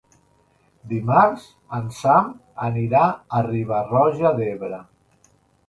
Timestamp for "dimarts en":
0.93-1.85